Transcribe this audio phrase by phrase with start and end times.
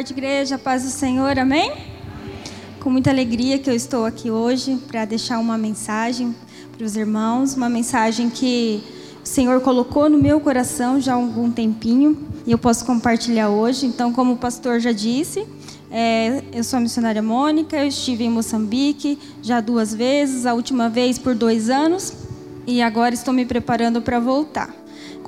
[0.00, 1.74] Tarde, igreja, paz do Senhor, amém?
[2.82, 6.34] Com muita alegria que eu estou aqui hoje para deixar uma mensagem
[6.74, 8.82] para os irmãos, uma mensagem que
[9.22, 13.84] o Senhor colocou no meu coração já há algum tempinho e eu posso compartilhar hoje.
[13.84, 15.46] Então, como o pastor já disse,
[15.90, 20.88] é, eu sou a missionária Mônica, eu estive em Moçambique já duas vezes, a última
[20.88, 22.14] vez por dois anos,
[22.66, 24.79] e agora estou me preparando para voltar.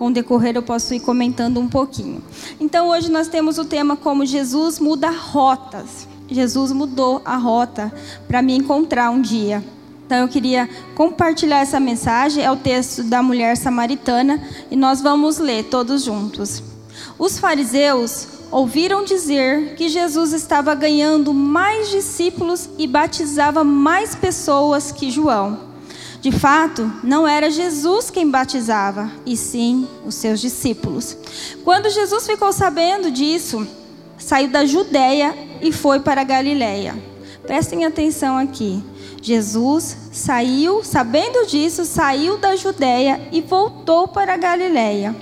[0.02, 2.20] Com o decorrer eu posso ir comentando um pouquinho.
[2.58, 6.08] Então hoje nós temos o tema como Jesus muda rotas.
[6.28, 7.94] Jesus mudou a rota
[8.26, 9.62] para me encontrar um dia.
[10.04, 15.38] Então eu queria compartilhar essa mensagem, é o texto da mulher samaritana, e nós vamos
[15.38, 16.60] ler todos juntos.
[17.16, 25.12] Os fariseus ouviram dizer que Jesus estava ganhando mais discípulos e batizava mais pessoas que
[25.12, 25.71] João.
[26.22, 31.16] De fato, não era Jesus quem batizava, e sim os seus discípulos.
[31.64, 33.66] Quando Jesus ficou sabendo disso,
[34.16, 36.94] saiu da Judéia e foi para a Galiléia.
[37.44, 38.84] Prestem atenção aqui.
[39.20, 45.16] Jesus saiu, sabendo disso, saiu da Judéia e voltou para a Galiléia.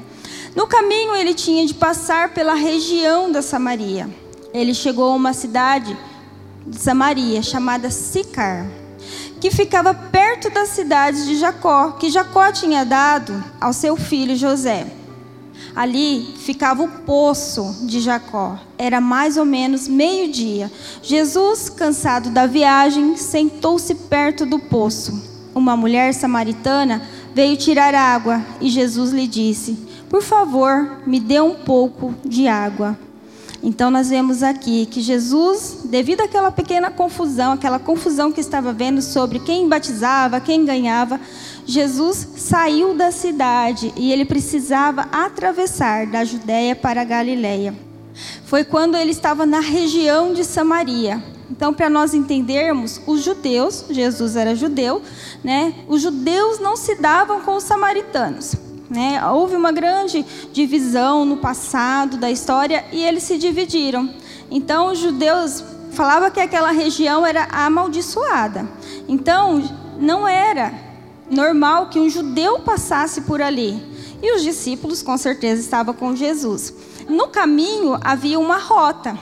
[0.54, 4.06] No caminho, ele tinha de passar pela região da Samaria.
[4.52, 5.96] Ele chegou a uma cidade
[6.66, 8.66] de Samaria chamada Sicar,
[9.41, 14.86] que ficava perto das cidades de Jacó, que Jacó tinha dado ao seu filho José.
[15.74, 18.58] Ali ficava o poço de Jacó.
[18.77, 20.70] Era mais ou menos meio-dia.
[21.02, 25.22] Jesus, cansado da viagem, sentou-se perto do poço.
[25.55, 27.02] Uma mulher samaritana
[27.34, 32.98] veio tirar água e Jesus lhe disse: por favor, me dê um pouco de água.
[33.62, 39.02] Então nós vemos aqui que Jesus, devido àquela pequena confusão, aquela confusão que estava vendo
[39.02, 41.20] sobre quem batizava, quem ganhava,
[41.67, 47.74] Jesus saiu da cidade e ele precisava atravessar da Judéia para a Galiléia.
[48.45, 51.23] Foi quando ele estava na região de Samaria.
[51.51, 55.02] Então, para nós entendermos, os judeus, Jesus era judeu,
[55.42, 55.74] né?
[55.89, 58.55] Os judeus não se davam com os samaritanos.
[58.90, 59.24] Né?
[59.24, 64.12] Houve uma grande divisão no passado da história e eles se dividiram.
[64.51, 65.62] Então, os judeus
[65.92, 68.68] falavam que aquela região era amaldiçoada.
[69.06, 69.62] Então,
[69.96, 70.74] não era
[71.30, 73.80] normal que um judeu passasse por ali.
[74.20, 76.74] E os discípulos, com certeza, estavam com Jesus.
[77.08, 79.17] No caminho havia uma rota.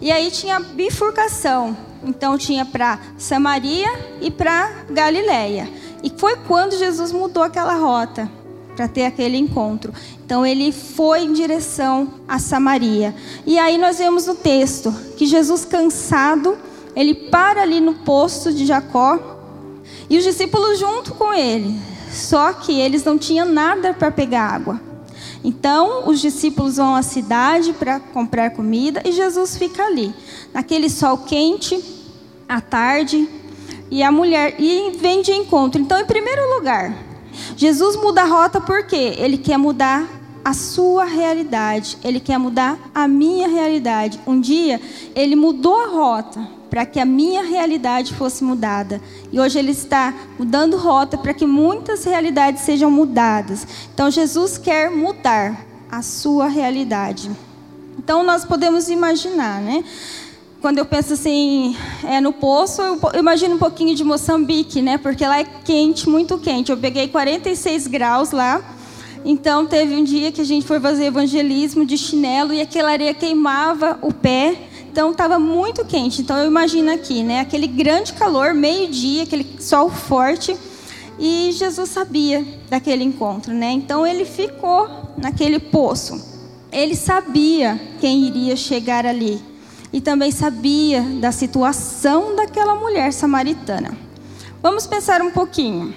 [0.00, 1.76] E aí tinha bifurcação.
[2.04, 3.88] Então tinha para Samaria
[4.20, 5.68] e para Galiléia.
[6.04, 8.30] E foi quando Jesus mudou aquela rota
[8.78, 9.92] para ter aquele encontro.
[10.24, 13.12] Então ele foi em direção a Samaria.
[13.44, 16.56] E aí nós vemos no texto que Jesus cansado,
[16.94, 19.18] ele para ali no poço de Jacó
[20.08, 21.76] e os discípulos junto com ele.
[22.12, 24.80] Só que eles não tinham nada para pegar água.
[25.42, 30.14] Então os discípulos vão à cidade para comprar comida e Jesus fica ali,
[30.54, 31.82] naquele sol quente,
[32.48, 33.28] à tarde,
[33.90, 35.80] e a mulher e vem de encontro.
[35.80, 37.07] Então, em primeiro lugar,
[37.56, 40.06] Jesus muda a rota porque ele quer mudar
[40.44, 44.18] a sua realidade, ele quer mudar a minha realidade.
[44.26, 44.80] Um dia
[45.14, 49.00] ele mudou a rota para que a minha realidade fosse mudada.
[49.32, 53.66] E hoje ele está mudando rota para que muitas realidades sejam mudadas.
[53.92, 57.30] Então Jesus quer mudar a sua realidade.
[57.98, 59.84] Então nós podemos imaginar, né?
[60.60, 64.98] Quando eu penso assim, é no poço, eu, imagino um pouquinho de Moçambique, né?
[64.98, 66.72] Porque lá é quente, muito quente.
[66.72, 68.60] Eu peguei 46 graus lá.
[69.24, 73.14] Então teve um dia que a gente foi fazer evangelismo de chinelo e aquela areia
[73.14, 74.56] queimava o pé.
[74.90, 76.22] Então estava muito quente.
[76.22, 77.40] Então eu imagino aqui, né?
[77.40, 80.56] Aquele grande calor, meio-dia, aquele sol forte.
[81.20, 83.70] E Jesus sabia daquele encontro, né?
[83.70, 86.20] Então ele ficou naquele poço.
[86.72, 89.40] Ele sabia quem iria chegar ali
[89.92, 93.96] e também sabia da situação daquela mulher samaritana.
[94.62, 95.94] Vamos pensar um pouquinho.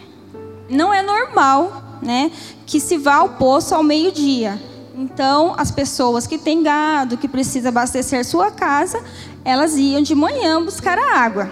[0.70, 2.32] Não é normal, né,
[2.66, 4.62] que se vá ao poço ao meio-dia.
[4.96, 9.04] Então, as pessoas que têm gado, que precisam abastecer sua casa,
[9.44, 11.52] elas iam de manhã buscar a água.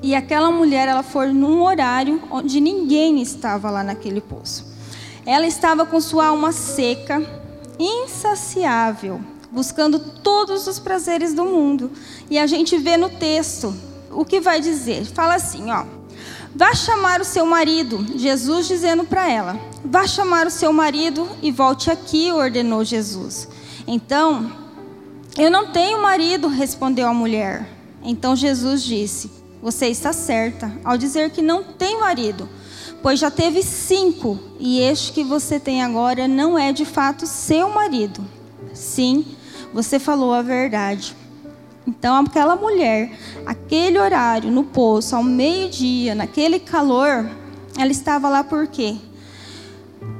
[0.00, 4.64] E aquela mulher, ela foi num horário onde ninguém estava lá naquele poço.
[5.26, 7.20] Ela estava com sua alma seca,
[7.78, 11.90] insaciável, buscando todos os prazeres do mundo.
[12.30, 13.74] E a gente vê no texto
[14.10, 15.04] o que vai dizer.
[15.06, 15.84] Fala assim, ó:
[16.54, 21.50] Vá chamar o seu marido, Jesus dizendo para ela: Vá chamar o seu marido e
[21.50, 23.48] volte aqui, ordenou Jesus.
[23.86, 24.50] Então,
[25.36, 27.68] eu não tenho marido, respondeu a mulher.
[28.02, 29.30] Então Jesus disse:
[29.62, 32.48] Você está certa ao dizer que não tem marido,
[33.02, 37.68] pois já teve cinco, e este que você tem agora não é de fato seu
[37.70, 38.24] marido.
[38.74, 39.24] Sim,
[39.72, 41.14] você falou a verdade.
[41.86, 43.12] Então, aquela mulher,
[43.46, 47.28] aquele horário no poço, ao meio-dia, naquele calor,
[47.78, 48.96] ela estava lá por quê?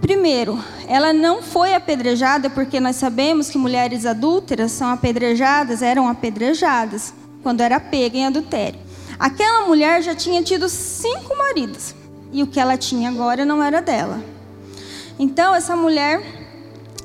[0.00, 7.12] Primeiro, ela não foi apedrejada, porque nós sabemos que mulheres adúlteras são apedrejadas, eram apedrejadas,
[7.42, 8.80] quando era pega em adultério.
[9.18, 11.94] Aquela mulher já tinha tido cinco maridos,
[12.32, 14.22] e o que ela tinha agora não era dela.
[15.18, 16.22] Então, essa mulher,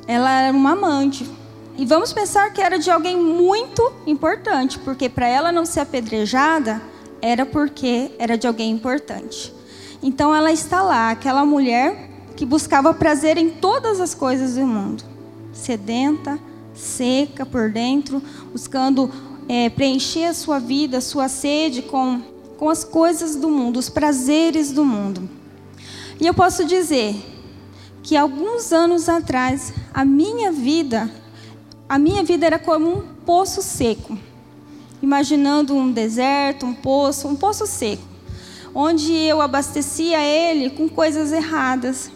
[0.08, 1.30] ela era uma amante.
[1.76, 6.82] E vamos pensar que era de alguém muito importante, porque para ela não ser apedrejada,
[7.22, 9.54] era porque era de alguém importante.
[10.02, 15.04] Então, ela está lá, aquela mulher que buscava prazer em todas as coisas do mundo,
[15.52, 16.38] sedenta,
[16.76, 18.22] seca por dentro,
[18.52, 19.10] buscando
[19.48, 22.22] é, preencher a sua vida, a sua sede com,
[22.58, 25.30] com as coisas do mundo, os prazeres do mundo.
[26.20, 27.16] E eu posso dizer
[28.04, 31.10] que alguns anos atrás, a minha vida,
[31.88, 34.18] a minha vida era como um poço seco.
[35.02, 38.04] Imaginando um deserto, um poço, um poço seco,
[38.74, 42.10] onde eu abastecia ele com coisas erradas,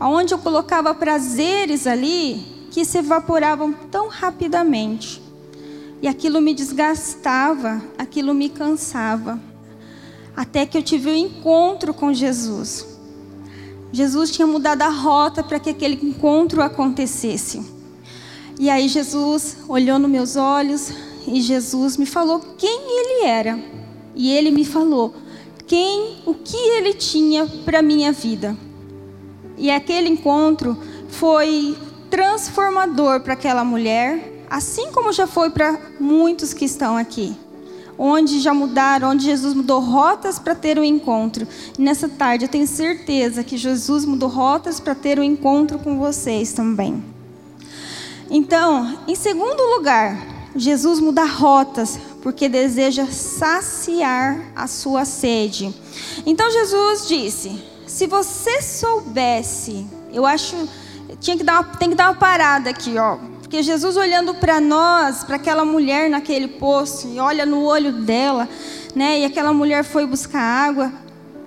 [0.00, 5.22] aonde eu colocava prazeres ali que se evaporavam tão rapidamente.
[6.02, 9.40] E aquilo me desgastava, aquilo me cansava.
[10.36, 12.86] Até que eu tive o um encontro com Jesus.
[13.92, 17.77] Jesus tinha mudado a rota para que aquele encontro acontecesse.
[18.58, 20.90] E aí Jesus olhou nos meus olhos
[21.26, 23.58] e Jesus me falou quem ele era.
[24.16, 25.14] E ele me falou
[25.64, 28.56] quem, o que ele tinha para minha vida.
[29.56, 30.76] E aquele encontro
[31.08, 31.76] foi
[32.10, 37.36] transformador para aquela mulher, assim como já foi para muitos que estão aqui.
[37.96, 41.46] Onde já mudaram, onde Jesus mudou rotas para ter um encontro.
[41.78, 45.98] E nessa tarde eu tenho certeza que Jesus mudou rotas para ter um encontro com
[45.98, 47.17] vocês também.
[48.30, 50.18] Então, em segundo lugar,
[50.54, 55.74] Jesus muda rotas porque deseja saciar a sua sede.
[56.26, 60.56] Então Jesus disse: se você soubesse, eu acho,
[61.20, 63.16] tinha que dar uma, tem que dar uma parada aqui, ó.
[63.40, 68.46] Porque Jesus olhando para nós, para aquela mulher naquele poço, e olha no olho dela,
[68.94, 69.20] né?
[69.20, 70.92] E aquela mulher foi buscar água.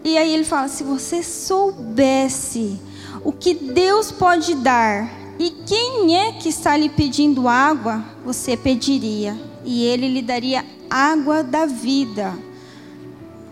[0.04, 2.80] E aí ele fala: se você soubesse
[3.24, 9.36] o que Deus pode dar e quem é que está lhe pedindo água, você pediria
[9.66, 12.38] e ele lhe daria água da vida.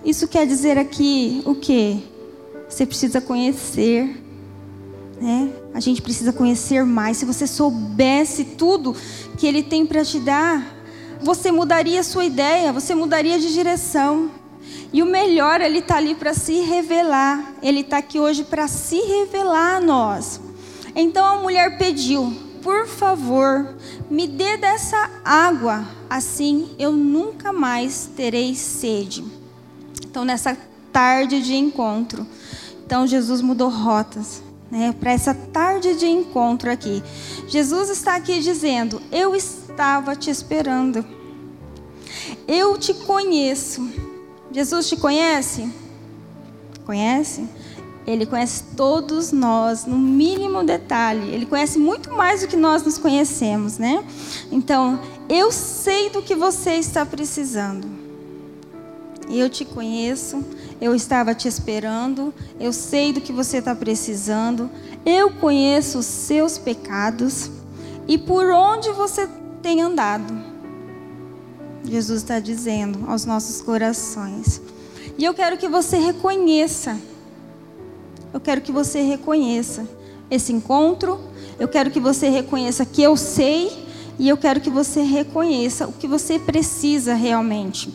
[0.05, 1.97] Isso quer dizer aqui o quê?
[2.69, 4.21] Você precisa conhecer,
[5.19, 5.51] né?
[5.73, 7.17] A gente precisa conhecer mais.
[7.17, 8.95] Se você soubesse tudo
[9.35, 10.63] que Ele tem para te dar,
[11.19, 14.29] você mudaria sua ideia, você mudaria de direção.
[14.93, 17.55] E o melhor, Ele está ali para se revelar.
[17.63, 20.48] Ele está aqui hoje para se revelar a nós.
[20.95, 23.75] Então a mulher pediu: por favor,
[24.09, 29.23] me dê dessa água, assim eu nunca mais terei sede.
[30.05, 30.57] Então, nessa
[30.91, 32.25] tarde de encontro,
[32.85, 34.41] então Jesus mudou rotas.
[34.71, 37.01] Né, para essa tarde de encontro aqui.
[37.47, 41.03] Jesus está aqui dizendo: Eu estava te esperando.
[42.47, 43.89] Eu te conheço.
[44.51, 45.73] Jesus te conhece?
[46.85, 47.49] Conhece?
[48.07, 51.31] Ele conhece todos nós, no mínimo detalhe.
[51.33, 54.03] Ele conhece muito mais do que nós nos conhecemos, né?
[54.51, 57.87] Então, eu sei do que você está precisando.
[59.29, 60.43] Eu te conheço,
[60.81, 64.71] eu estava te esperando, eu sei do que você está precisando,
[65.05, 67.51] eu conheço os seus pecados
[68.07, 69.29] e por onde você
[69.61, 70.33] tem andado.
[71.83, 74.61] Jesus está dizendo aos nossos corações.
[75.17, 76.97] E eu quero que você reconheça.
[78.33, 79.87] Eu quero que você reconheça
[80.29, 81.19] esse encontro.
[81.59, 83.71] Eu quero que você reconheça que eu sei.
[84.19, 87.91] E eu quero que você reconheça o que você precisa realmente.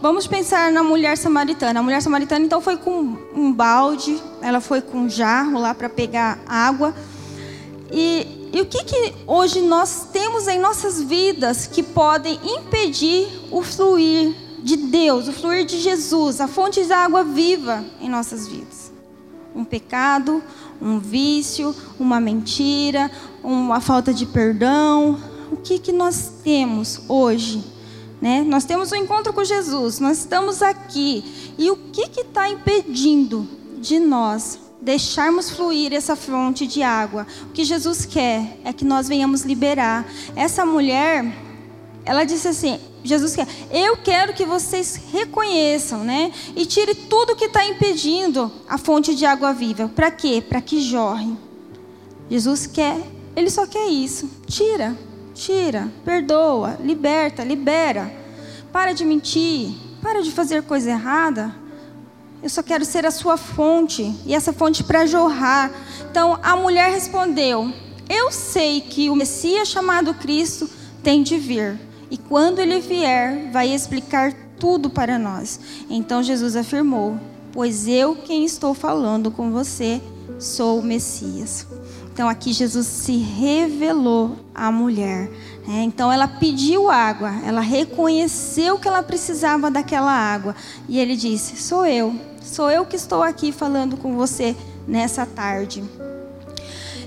[0.00, 1.80] Vamos pensar na mulher samaritana.
[1.80, 5.88] A mulher samaritana então foi com um balde, ela foi com um jarro lá para
[5.88, 6.94] pegar água.
[7.90, 13.62] E, e o que, que hoje nós temos em nossas vidas que podem impedir o
[13.62, 18.95] fluir de Deus, o fluir de Jesus, a fonte de água viva em nossas vidas?
[19.56, 20.42] Um pecado,
[20.80, 23.10] um vício, uma mentira,
[23.42, 25.18] uma falta de perdão.
[25.50, 27.64] O que, que nós temos hoje?
[28.20, 28.42] Né?
[28.42, 31.24] Nós temos um encontro com Jesus, nós estamos aqui.
[31.58, 33.48] E o que está impedindo
[33.78, 37.26] de nós deixarmos fluir essa fonte de água?
[37.48, 40.06] O que Jesus quer é que nós venhamos liberar.
[40.34, 41.24] Essa mulher,
[42.04, 46.32] ela disse assim: Jesus quer, eu quero que vocês reconheçam, né?
[46.54, 49.88] E tire tudo que está impedindo a fonte de água viva.
[49.88, 50.42] Para quê?
[50.46, 51.36] Para que jorre.
[52.28, 53.00] Jesus quer,
[53.34, 54.28] ele só quer isso.
[54.46, 54.96] Tira.
[55.34, 58.10] tira, perdoa, liberta, libera.
[58.72, 61.54] Para de mentir, para de fazer coisa errada.
[62.42, 65.70] Eu só quero ser a sua fonte e essa fonte para jorrar.
[66.10, 67.72] Então a mulher respondeu:
[68.08, 70.68] Eu sei que o Messias chamado Cristo
[71.02, 71.78] tem de vir,
[72.10, 75.58] e quando ele vier, vai explicar tudo para nós.
[75.90, 77.18] Então Jesus afirmou:
[77.52, 80.00] Pois eu quem estou falando com você
[80.38, 81.66] sou o Messias.
[82.12, 85.30] Então aqui Jesus se revelou à mulher.
[85.66, 85.82] Né?
[85.82, 90.54] Então ela pediu água, ela reconheceu que ela precisava daquela água.
[90.88, 95.84] E ele disse: Sou eu, sou eu que estou aqui falando com você nessa tarde.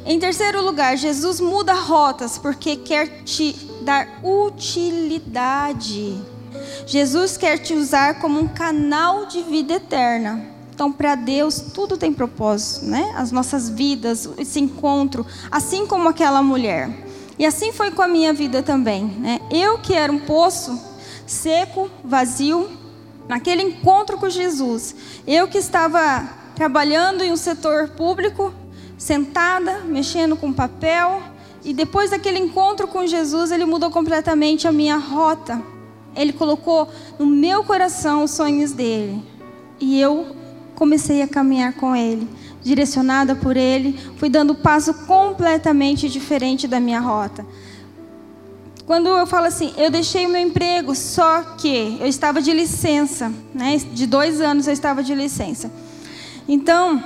[0.05, 6.17] Em terceiro lugar, Jesus muda rotas porque quer te dar utilidade.
[6.85, 10.45] Jesus quer te usar como um canal de vida eterna.
[10.73, 13.13] Então, para Deus, tudo tem propósito, né?
[13.17, 16.89] As nossas vidas, esse encontro, assim como aquela mulher.
[17.37, 19.39] E assim foi com a minha vida também, né?
[19.51, 20.79] Eu que era um poço
[21.27, 22.69] seco, vazio,
[23.27, 24.95] naquele encontro com Jesus,
[25.27, 28.53] eu que estava trabalhando em um setor público,
[28.99, 31.23] sentada, mexendo com papel,
[31.63, 35.59] e depois daquele encontro com Jesus, ele mudou completamente a minha rota.
[36.15, 36.87] Ele colocou
[37.17, 39.23] no meu coração os sonhos dele.
[39.79, 40.35] E eu
[40.75, 42.27] comecei a caminhar com Ele,
[42.61, 47.45] direcionada por Ele, fui dando passo completamente diferente da minha rota.
[48.85, 53.31] Quando eu falo assim, eu deixei o meu emprego, só que eu estava de licença,
[53.53, 53.77] né?
[53.77, 55.71] De dois anos eu estava de licença.
[56.47, 57.03] Então,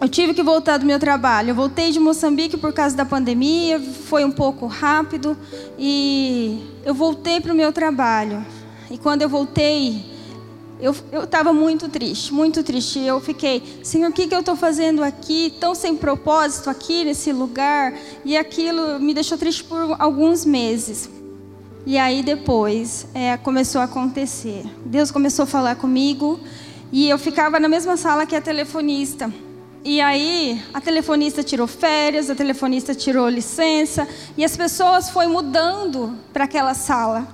[0.00, 1.50] eu tive que voltar do meu trabalho.
[1.50, 5.36] Eu voltei de Moçambique por causa da pandemia, foi um pouco rápido
[5.78, 8.44] e eu voltei para o meu trabalho.
[8.90, 10.02] E quando eu voltei,
[10.80, 12.98] eu estava muito triste, muito triste.
[13.00, 17.30] Eu fiquei, Senhor, o que, que eu estou fazendo aqui, tão sem propósito aqui nesse
[17.30, 17.92] lugar?
[18.24, 21.10] E aquilo me deixou triste por alguns meses.
[21.84, 24.64] E aí depois é, começou a acontecer.
[24.86, 26.40] Deus começou a falar comigo
[26.90, 29.30] e eu ficava na mesma sala que a telefonista.
[29.82, 34.06] E aí a telefonista tirou férias, a telefonista tirou licença
[34.36, 37.26] e as pessoas foram mudando para aquela sala.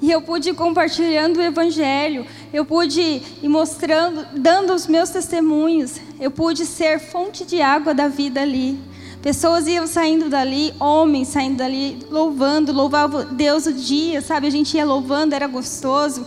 [0.00, 3.00] E eu pude ir compartilhando o Evangelho, eu pude
[3.42, 8.78] ir mostrando, dando os meus testemunhos, eu pude ser fonte de água da vida ali.
[9.20, 14.46] Pessoas iam saindo dali, homens saindo dali, louvando, louvavam Deus o dia, sabe?
[14.46, 16.26] A gente ia louvando, era gostoso.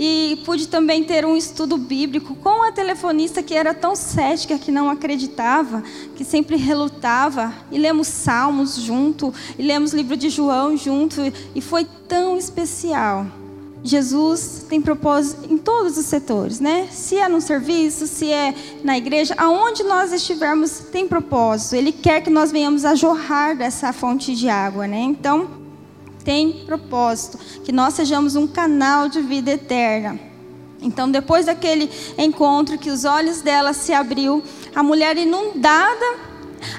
[0.00, 4.70] E pude também ter um estudo bíblico com a telefonista que era tão cética, que
[4.70, 5.82] não acreditava,
[6.14, 7.52] que sempre relutava.
[7.72, 11.20] E lemos Salmos junto, e lemos livro de João junto,
[11.52, 13.26] e foi tão especial.
[13.82, 16.88] Jesus tem propósito em todos os setores, né?
[16.92, 21.74] Se é no serviço, se é na igreja, aonde nós estivermos, tem propósito.
[21.74, 25.00] Ele quer que nós venhamos a jorrar dessa fonte de água, né?
[25.00, 25.57] Então,
[26.28, 30.20] tem propósito, que nós sejamos um canal de vida eterna.
[30.78, 34.44] Então, depois daquele encontro que os olhos dela se abriu,
[34.74, 36.18] a mulher inundada,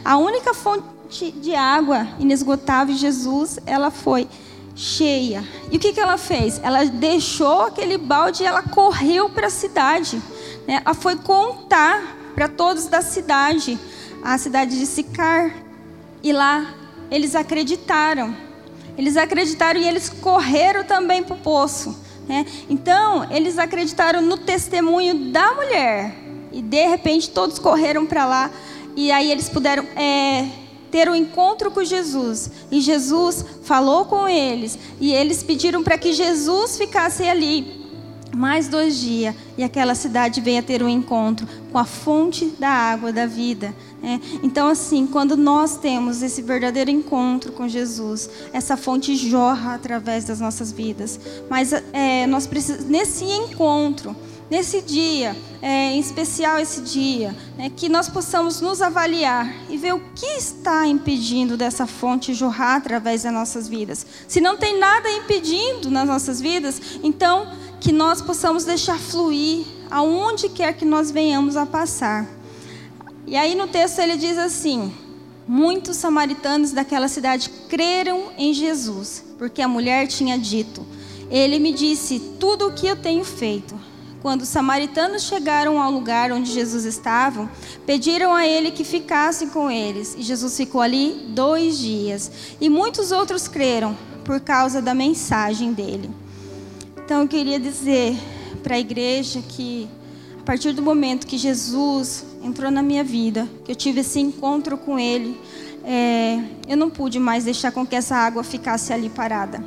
[0.05, 4.27] a única fonte de água inesgotável, Jesus, ela foi
[4.75, 5.43] cheia.
[5.71, 6.61] E o que, que ela fez?
[6.61, 10.21] Ela deixou aquele balde e ela correu para a cidade.
[10.67, 10.83] Né?
[10.85, 13.79] Ela foi contar para todos da cidade,
[14.23, 15.51] a cidade de Sicar.
[16.21, 16.71] E lá
[17.09, 18.48] eles acreditaram.
[18.99, 21.97] Eles acreditaram e eles correram também para o poço.
[22.27, 22.45] Né?
[22.69, 26.13] Então, eles acreditaram no testemunho da mulher.
[26.51, 28.51] E de repente todos correram para lá.
[28.97, 30.49] E aí eles puderam é,
[30.91, 32.51] ter um encontro com Jesus.
[32.69, 34.77] E Jesus falou com eles.
[34.99, 37.79] E eles pediram para que Jesus ficasse ali
[38.35, 42.69] mais dois dias e aquela cidade veio a ter um encontro com a fonte da
[42.69, 43.73] água da vida.
[44.01, 44.21] Né?
[44.41, 50.39] Então, assim, quando nós temos esse verdadeiro encontro com Jesus, essa fonte jorra através das
[50.39, 51.19] nossas vidas.
[51.49, 54.15] Mas é, nós precisamos, nesse encontro,
[54.49, 59.93] nesse dia, é, em especial esse dia, né, que nós possamos nos avaliar e ver
[59.93, 64.05] o que está impedindo dessa fonte jorrar através das nossas vidas.
[64.27, 67.47] Se não tem nada impedindo nas nossas vidas, então
[67.79, 72.38] que nós possamos deixar fluir aonde quer que nós venhamos a passar.
[73.29, 74.91] E aí no texto ele diz assim:
[75.47, 80.83] Muitos samaritanos daquela cidade creram em Jesus, porque a mulher tinha dito:
[81.29, 83.79] Ele me disse tudo o que eu tenho feito.
[84.19, 87.47] Quando os samaritanos chegaram ao lugar onde Jesus estava,
[87.85, 90.15] pediram a ele que ficasse com eles.
[90.17, 92.31] E Jesus ficou ali dois dias.
[92.59, 93.95] E muitos outros creram
[94.25, 96.09] por causa da mensagem dele.
[96.97, 98.17] Então eu queria dizer
[98.63, 99.87] para a igreja que
[100.49, 104.97] partir do momento que Jesus entrou na minha vida, que eu tive esse encontro com
[104.97, 105.39] Ele,
[105.85, 109.63] é, eu não pude mais deixar com que essa água ficasse ali parada.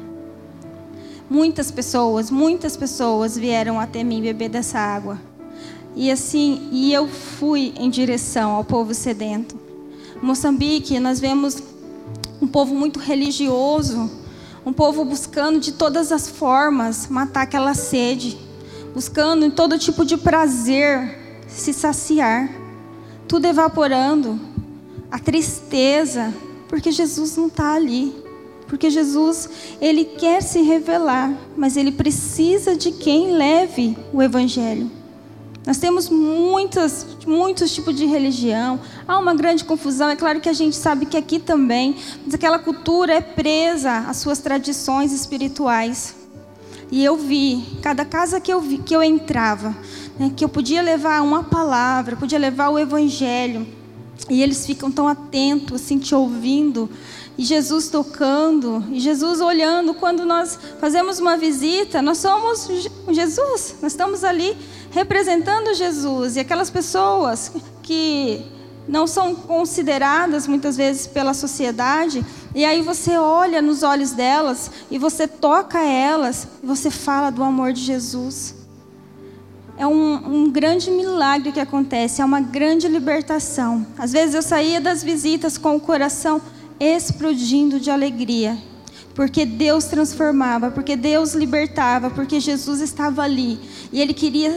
[1.30, 5.20] Muitas pessoas, muitas pessoas vieram até mim beber dessa água.
[5.94, 9.56] E assim, e eu fui em direção ao povo sedento.
[10.20, 11.62] Moçambique, nós vemos
[12.40, 14.10] um povo muito religioso,
[14.66, 18.36] um povo buscando de todas as formas matar aquela sede,
[18.94, 21.18] buscando em todo tipo de prazer
[21.48, 22.50] se saciar,
[23.26, 24.40] tudo evaporando,
[25.10, 26.32] a tristeza,
[26.68, 28.22] porque Jesus não está ali.
[28.66, 29.50] Porque Jesus,
[29.82, 34.90] ele quer se revelar, mas ele precisa de quem leve o evangelho.
[35.66, 38.80] Nós temos muitas, muitos tipos de religião.
[39.06, 40.08] Há uma grande confusão.
[40.08, 41.94] É claro que a gente sabe que aqui também,
[42.24, 46.21] mas aquela cultura é presa às suas tradições espirituais.
[46.92, 49.74] E eu vi, cada casa que eu vi, que eu entrava,
[50.18, 53.66] né, que eu podia levar uma palavra, podia levar o evangelho,
[54.28, 56.90] e eles ficam tão atentos, assim, te ouvindo,
[57.38, 59.94] e Jesus tocando, e Jesus olhando.
[59.94, 62.68] Quando nós fazemos uma visita, nós somos
[63.10, 64.54] Jesus, nós estamos ali
[64.90, 66.36] representando Jesus.
[66.36, 68.44] E aquelas pessoas que
[68.86, 72.24] não são consideradas muitas vezes pela sociedade,
[72.54, 77.42] e aí você olha nos olhos delas e você toca elas, e você fala do
[77.42, 78.54] amor de Jesus.
[79.76, 83.86] É um, um, grande milagre que acontece, é uma grande libertação.
[83.96, 86.42] Às vezes eu saía das visitas com o coração
[86.78, 88.58] explodindo de alegria,
[89.14, 93.58] porque Deus transformava, porque Deus libertava, porque Jesus estava ali
[93.92, 94.52] e Ele queria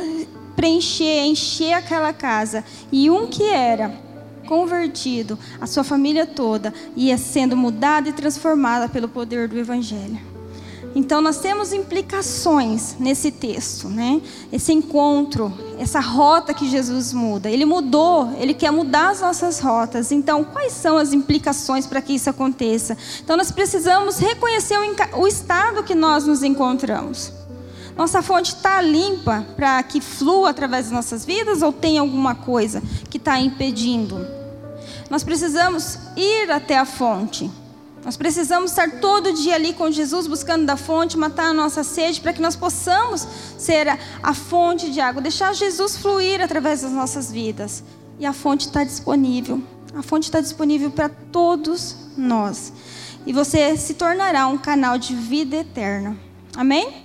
[0.56, 2.64] preencher, encher aquela casa.
[2.92, 4.05] E um que era
[4.46, 10.36] convertido, a sua família toda ia sendo mudada e transformada pelo poder do Evangelho.
[10.96, 14.22] Então nós temos implicações nesse texto, né?
[14.50, 17.50] Esse encontro, essa rota que Jesus muda.
[17.50, 20.14] Ele mudou, ele quer mudar as nossas rotas.
[20.14, 22.98] Então, quais são as implicações para que isso aconteça?
[23.22, 27.45] Então nós precisamos reconhecer o, o estado que nós nos encontramos.
[27.98, 32.82] Nossa fonte está limpa para que flua através das nossas vidas ou tem alguma coisa
[33.10, 34.28] que está impedindo?
[35.10, 37.50] Nós precisamos ir até a fonte.
[38.04, 42.22] Nós precisamos estar todo dia ali com Jesus, buscando da fonte, matar a nossa sede,
[42.22, 43.28] para que nós possamos
[43.58, 47.84] ser a, a fonte de água, deixar Jesus fluir através das nossas vidas.
[48.20, 49.62] E a fonte está disponível.
[49.96, 52.72] A fonte está disponível para todos nós.
[53.26, 56.16] E você se tornará um canal de vida eterna.
[56.56, 57.05] Amém?